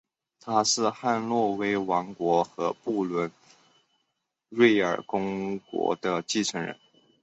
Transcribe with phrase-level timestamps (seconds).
[0.39, 3.31] 他是汉诺威王国和不伦
[4.49, 6.75] 瑞克公国的继承人。